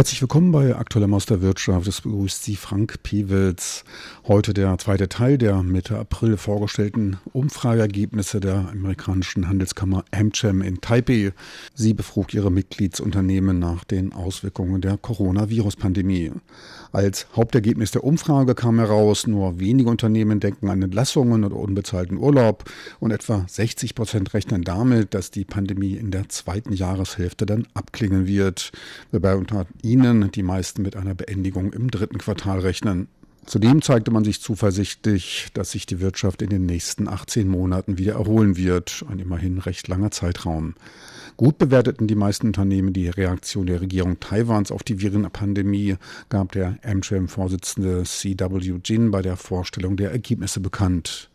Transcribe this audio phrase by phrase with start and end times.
[0.00, 1.86] Herzlich willkommen bei Aktueller aus der Wirtschaft.
[1.86, 3.84] Es begrüßt Sie Frank Pewitz.
[4.26, 11.34] Heute der zweite Teil der Mitte April vorgestellten Umfrageergebnisse der amerikanischen Handelskammer AmCham in Taipei.
[11.74, 16.32] Sie befrug ihre Mitgliedsunternehmen nach den Auswirkungen der Coronavirus-Pandemie.
[16.92, 22.64] Als Hauptergebnis der Umfrage kam heraus, nur wenige Unternehmen denken an Entlassungen oder unbezahlten Urlaub
[22.98, 28.26] und etwa 60 Prozent rechnen damit, dass die Pandemie in der zweiten Jahreshälfte dann abklingen
[28.26, 28.72] wird.
[29.12, 33.06] Wobei unter ihnen die meisten mit einer Beendigung im dritten Quartal rechnen.
[33.46, 38.14] Zudem zeigte man sich zuversichtlich, dass sich die Wirtschaft in den nächsten 18 Monaten wieder
[38.14, 40.74] erholen wird, ein immerhin recht langer Zeitraum.
[41.40, 45.96] Gut bewerteten die meisten Unternehmen die Reaktion der Regierung Taiwans auf die Virenpandemie,
[46.28, 51.30] gab der Amtrak-Vorsitzende CW Jin bei der Vorstellung der Ergebnisse bekannt.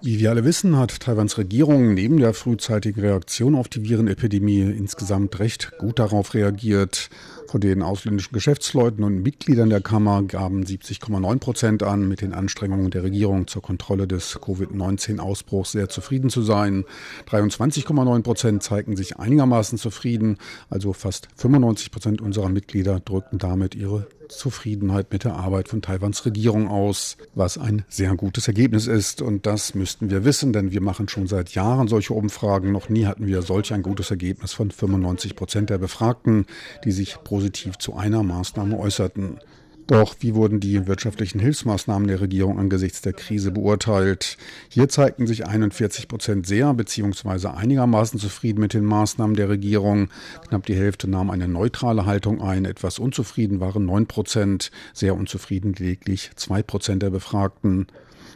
[0.00, 5.38] Wie wir alle wissen, hat Taiwans Regierung neben der frühzeitigen Reaktion auf die Virenepidemie insgesamt
[5.40, 7.10] recht gut darauf reagiert.
[7.46, 12.90] Von den ausländischen Geschäftsleuten und Mitgliedern der Kammer gaben 70,9 Prozent an, mit den Anstrengungen
[12.90, 16.84] der Regierung zur Kontrolle des Covid-19-Ausbruchs sehr zufrieden zu sein.
[17.28, 20.38] 23,9 Prozent zeigten sich einigermaßen zufrieden,
[20.70, 26.24] also fast 95 Prozent unserer Mitglieder drückten damit ihre Zufriedenheit mit der Arbeit von Taiwans
[26.24, 29.22] Regierung aus, was ein sehr gutes Ergebnis ist.
[29.22, 32.72] Und das müssten wir wissen, denn wir machen schon seit Jahren solche Umfragen.
[32.72, 36.46] Noch nie hatten wir solch ein gutes Ergebnis von 95 Prozent der Befragten,
[36.84, 39.40] die sich positiv zu einer Maßnahme äußerten.
[39.88, 44.36] Doch wie wurden die wirtschaftlichen Hilfsmaßnahmen der Regierung angesichts der Krise beurteilt?
[44.68, 47.48] Hier zeigten sich 41 Prozent sehr bzw.
[47.48, 50.10] einigermaßen zufrieden mit den Maßnahmen der Regierung.
[50.48, 52.66] Knapp die Hälfte nahm eine neutrale Haltung ein.
[52.66, 57.88] Etwas unzufrieden waren 9 Prozent, sehr unzufrieden lediglich 2 Prozent der Befragten.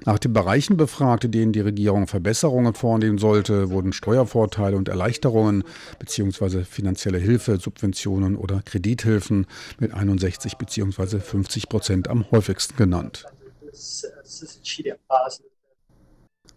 [0.04, 5.64] Nach den Bereichen befragt, denen die Regierung Verbesserungen vornehmen sollte, wurden Steuervorteile und Erleichterungen
[5.98, 6.64] bzw.
[6.64, 9.47] finanzielle Hilfe, Subventionen oder Kredithilfen
[9.78, 11.19] mit 61 bzw.
[11.20, 13.25] 50 Prozent am häufigsten genannt.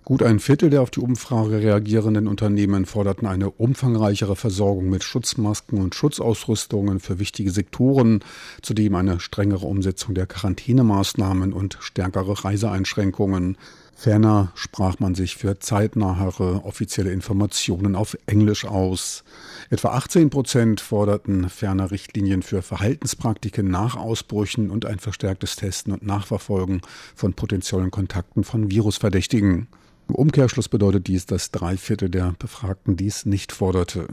[0.03, 5.79] Gut ein Viertel der auf die Umfrage reagierenden Unternehmen forderten eine umfangreichere Versorgung mit Schutzmasken
[5.79, 8.23] und Schutzausrüstungen für wichtige Sektoren,
[8.63, 13.57] zudem eine strengere Umsetzung der Quarantänemaßnahmen und stärkere Reiseeinschränkungen.
[13.93, 19.23] Ferner sprach man sich für zeitnahere offizielle Informationen auf Englisch aus.
[19.69, 26.03] Etwa 18 Prozent forderten ferner Richtlinien für Verhaltenspraktiken nach Ausbrüchen und ein verstärktes Testen und
[26.03, 26.81] Nachverfolgen
[27.15, 29.67] von potenziellen Kontakten von Virusverdächtigen.
[30.11, 34.07] Im Umkehrschluss bedeutet dies, dass drei Viertel der Befragten dies nicht forderte.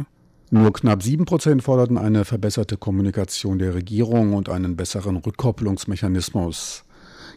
[0.49, 6.85] Nur knapp sieben Prozent forderten eine verbesserte Kommunikation der Regierung und einen besseren Rückkopplungsmechanismus.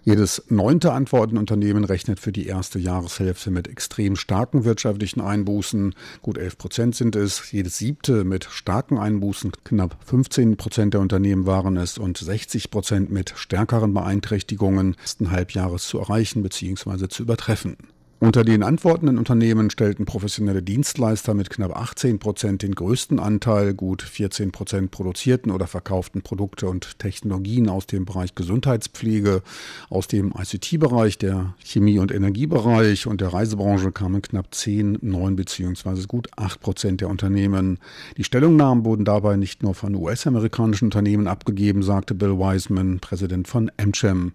[0.03, 5.95] Jedes neunte Antwortenunternehmen rechnet für die erste Jahreshälfte mit extrem starken wirtschaftlichen Einbußen.
[6.21, 7.51] Gut 11 Prozent sind es.
[7.51, 9.53] Jedes siebte mit starken Einbußen.
[9.63, 15.87] Knapp 15 Prozent der Unternehmen waren es und 60 Prozent mit stärkeren Beeinträchtigungen ersten Halbjahres
[15.87, 17.07] zu erreichen bzw.
[17.07, 17.77] zu übertreffen.
[18.23, 23.73] Unter den antwortenden Unternehmen stellten professionelle Dienstleister mit knapp 18 Prozent den größten Anteil.
[23.73, 29.41] Gut 14 Prozent produzierten oder verkauften Produkte und Technologien aus dem Bereich Gesundheitspflege,
[29.89, 36.05] aus dem ICT-Bereich, der Chemie- und Energiebereich und der Reisebranche kamen knapp 10, 9 bzw.
[36.05, 37.79] gut 8 Prozent der Unternehmen.
[38.17, 43.71] Die Stellungnahmen wurden dabei nicht nur von US-amerikanischen Unternehmen abgegeben, sagte Bill Wiseman, Präsident von
[43.77, 44.33] AmCham.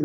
[0.00, 0.04] Die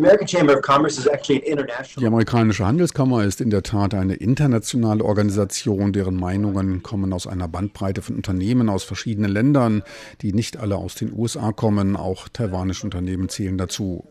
[2.06, 8.02] amerikanische Handelskammer ist in der Tat eine internationale Organisation, deren Meinungen kommen aus einer Bandbreite
[8.02, 9.84] von Unternehmen aus verschiedenen Ländern,
[10.20, 11.94] die nicht alle aus den USA kommen.
[11.94, 14.04] Auch taiwanische Unternehmen zählen dazu.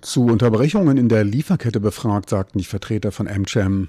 [0.00, 3.88] Zu Unterbrechungen in der Lieferkette befragt, sagten die Vertreter von AmCham.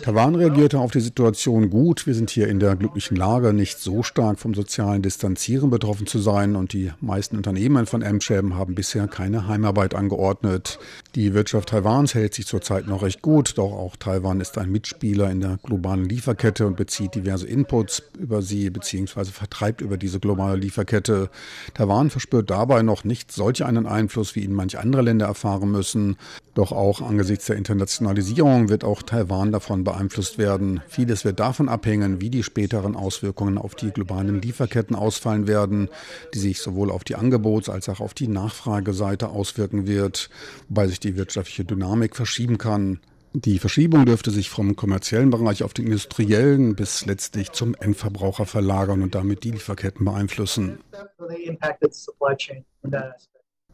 [0.00, 2.08] Taiwan reagierte auf die Situation gut.
[2.08, 6.18] Wir sind hier in der glücklichen Lage, nicht so stark vom sozialen Distanzieren betroffen zu
[6.18, 10.80] sein und die meisten Unternehmen von Amcham haben bisher keine Heimarbeit angeordnet.
[11.14, 15.30] Die Wirtschaft Taiwans hält sich zurzeit noch recht gut, doch auch Taiwan ist ein Mitspieler
[15.30, 19.26] in der globalen Lieferkette und bezieht diverse Inputs über sie bzw.
[19.26, 21.30] vertreibt über diese globale Lieferkette.
[21.74, 26.16] Taiwan verspürt dabei noch nicht solch einen Einfluss, wie ihn manche andere Länder erfahren müssen.
[26.54, 30.80] Doch auch angesichts der Internationalisierung wird auch Taiwan davon beeinflusst werden.
[30.88, 35.88] Vieles wird davon abhängen, wie die späteren Auswirkungen auf die globalen Lieferketten ausfallen werden,
[36.34, 40.30] die sich sowohl auf die Angebots- als auch auf die Nachfrageseite auswirken wird,
[40.68, 43.00] wobei sich die wirtschaftliche Dynamik verschieben kann.
[43.36, 49.02] Die Verschiebung dürfte sich vom kommerziellen Bereich auf den industriellen bis letztlich zum Endverbraucher verlagern
[49.02, 50.78] und damit die Lieferketten beeinflussen.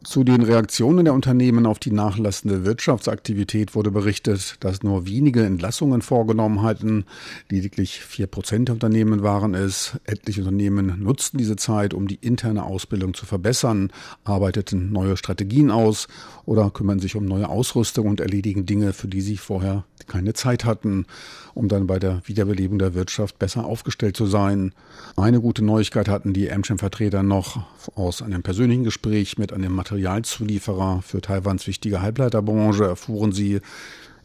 [0.03, 6.01] Zu den Reaktionen der Unternehmen auf die nachlassende Wirtschaftsaktivität wurde berichtet, dass nur wenige Entlassungen
[6.01, 7.05] vorgenommen hatten.
[7.49, 9.99] Lediglich vier Prozent der Unternehmen waren es.
[10.05, 13.91] Etliche Unternehmen nutzten diese Zeit, um die interne Ausbildung zu verbessern,
[14.23, 16.07] arbeiteten neue Strategien aus
[16.45, 20.65] oder kümmern sich um neue Ausrüstung und erledigen Dinge, für die sie vorher keine Zeit
[20.65, 21.05] hatten,
[21.53, 24.73] um dann bei der Wiederbelebung der Wirtschaft besser aufgestellt zu sein.
[25.15, 27.63] Eine gute Neuigkeit hatten die Amcham-Vertreter noch
[27.95, 32.85] aus einem persönlichen Gespräch mit einem Materialzulieferer für Taiwans wichtige Halbleiterbranche.
[32.85, 33.59] Erfuhren sie,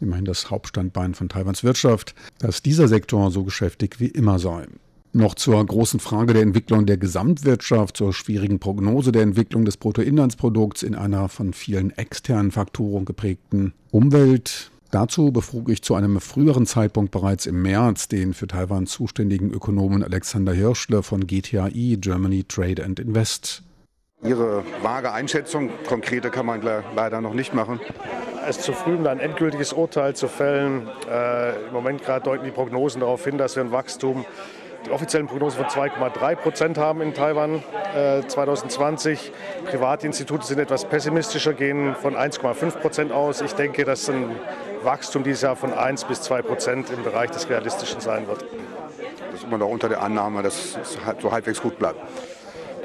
[0.00, 4.66] immerhin das Hauptstandbein von Taiwans Wirtschaft, dass dieser Sektor so geschäftig wie immer sei.
[5.12, 10.82] Noch zur großen Frage der Entwicklung der Gesamtwirtschaft, zur schwierigen Prognose der Entwicklung des Bruttoinlandsprodukts
[10.82, 14.70] in einer von vielen externen Faktoren geprägten Umwelt.
[14.90, 20.04] Dazu befrug ich zu einem früheren Zeitpunkt bereits im März den für Taiwan zuständigen Ökonomen
[20.04, 23.62] Alexander Hirschle von GTAI, Germany Trade and Invest.
[24.26, 26.60] Ihre vage Einschätzung, konkrete kann man
[26.94, 27.80] leider noch nicht machen.
[28.48, 30.88] Es ist zu früh, um ein endgültiges Urteil zu fällen.
[31.10, 34.24] Äh, Im Moment gerade deuten die Prognosen darauf hin, dass wir ein Wachstum
[34.84, 37.62] die offiziellen Prognosen von 2,3 Prozent haben in Taiwan
[37.94, 39.32] äh, 2020.
[39.66, 43.40] Privatinstitute sind etwas pessimistischer, gehen von 1,5 Prozent aus.
[43.40, 44.36] Ich denke, dass ein
[44.82, 48.44] Wachstum dieses Jahr von 1 bis 2 Prozent im Bereich des Realistischen sein wird.
[49.32, 52.00] Das ist immer noch unter der Annahme, dass es so halbwegs gut bleibt.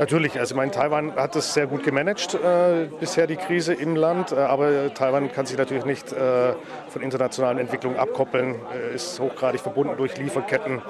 [0.02, 3.96] Natürlich, also ich meine, Taiwan hat das sehr gut gemanagt äh, bisher die Krise im
[3.96, 6.54] Land, äh, aber Taiwan kann sich natürlich nicht äh,
[6.90, 10.82] von internationalen Entwicklungen abkoppeln, äh, ist hochgradig verbunden durch Lieferketten.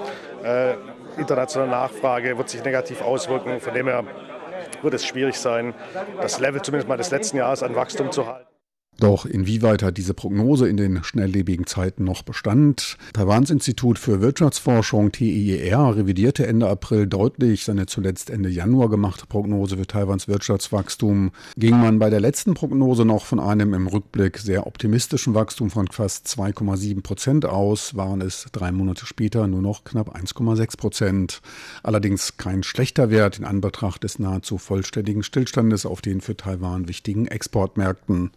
[0.45, 0.75] Äh,
[1.17, 4.05] internationale Nachfrage wird sich negativ auswirken, von dem her
[4.81, 5.73] wird es schwierig sein,
[6.21, 8.50] das Level zumindest mal des letzten Jahres an Wachstum zu halten.
[9.01, 12.99] Doch inwieweit hat diese Prognose in den schnelllebigen Zeiten noch Bestand?
[13.13, 19.77] Taiwans Institut für Wirtschaftsforschung TIER revidierte Ende April deutlich seine zuletzt Ende Januar gemachte Prognose
[19.77, 21.31] für Taiwans Wirtschaftswachstum.
[21.57, 25.87] Ging man bei der letzten Prognose noch von einem im Rückblick sehr optimistischen Wachstum von
[25.87, 31.41] fast 2,7 Prozent aus, waren es drei Monate später nur noch knapp 1,6 Prozent.
[31.81, 37.25] Allerdings kein schlechter Wert in Anbetracht des nahezu vollständigen Stillstandes auf den für Taiwan wichtigen
[37.25, 38.29] Exportmärkten.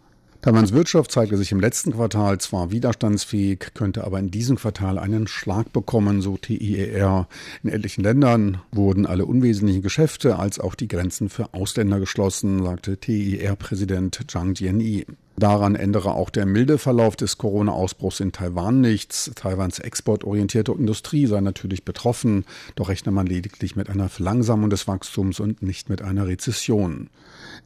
[0.45, 5.25] Taiwans Wirtschaft zeigte sich im letzten Quartal zwar widerstandsfähig, könnte aber in diesem Quartal einen
[5.25, 7.27] Schlag bekommen, so TIER.
[7.63, 12.97] In etlichen Ländern wurden alle unwesentlichen Geschäfte als auch die Grenzen für Ausländer geschlossen, sagte
[12.97, 15.07] TIER-Präsident Zhang Jianyi.
[15.37, 19.31] Daran ändere auch der milde Verlauf des Corona-Ausbruchs in Taiwan nichts.
[19.35, 22.45] Taiwans exportorientierte Industrie sei natürlich betroffen,
[22.75, 27.09] doch rechne man lediglich mit einer Verlangsamung des Wachstums und nicht mit einer Rezession.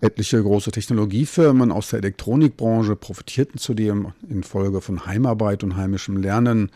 [0.01, 6.71] Etliche große Technologiefirmen aus der Elektronikbranche profitierten zudem infolge von Heimarbeit und heimischem Lernen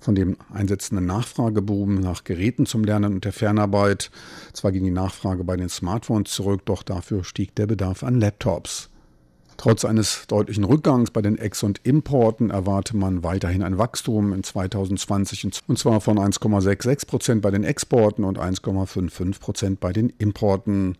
[0.00, 4.10] von dem einsetzenden Nachfrageboom nach Geräten zum Lernen und der Fernarbeit.
[4.52, 8.90] Zwar ging die Nachfrage bei den Smartphones zurück, doch dafür stieg der Bedarf an Laptops.
[9.56, 14.42] Trotz eines deutlichen Rückgangs bei den Ex- und Importen erwarte man weiterhin ein Wachstum in
[14.42, 20.98] 2020 und zwar von 1,66 Prozent bei den Exporten und 1,55 Prozent bei den Importen.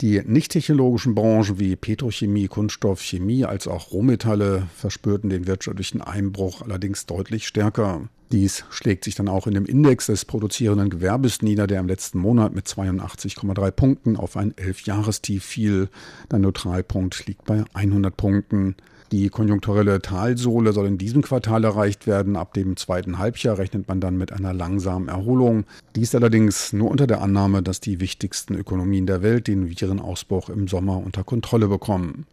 [0.00, 7.06] Die nicht-technologischen Branchen wie Petrochemie, Kunststoff, Chemie als auch Rohmetalle verspürten den wirtschaftlichen Einbruch allerdings
[7.06, 8.08] deutlich stärker.
[8.32, 12.18] Dies schlägt sich dann auch in dem Index des produzierenden Gewerbes nieder, der im letzten
[12.18, 15.88] Monat mit 82,3 Punkten auf ein Elfjahrestief fiel.
[16.30, 18.74] Der Neutralpunkt liegt bei 100 Punkten.
[19.12, 22.34] Die konjunkturelle Talsohle soll in diesem Quartal erreicht werden.
[22.34, 25.64] Ab dem zweiten Halbjahr rechnet man dann mit einer langsamen Erholung.
[25.94, 30.66] Dies allerdings nur unter der Annahme, dass die wichtigsten Ökonomien der Welt den Virenausbruch im
[30.66, 32.26] Sommer unter Kontrolle bekommen.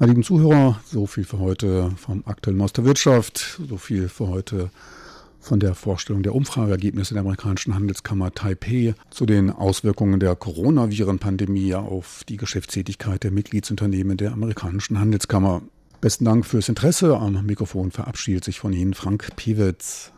[0.00, 4.26] Meine lieben Zuhörer, so viel für heute vom aktuellen Maus der Wirtschaft, so viel für
[4.26, 4.70] heute
[5.40, 12.22] von der Vorstellung der Umfrageergebnisse der amerikanischen Handelskammer Taipei zu den Auswirkungen der Coronaviren-Pandemie auf
[12.28, 15.62] die Geschäftstätigkeit der Mitgliedsunternehmen der amerikanischen Handelskammer.
[16.00, 17.16] Besten Dank fürs Interesse.
[17.18, 20.12] Am Mikrofon verabschiedet sich von Ihnen Frank Piewitz.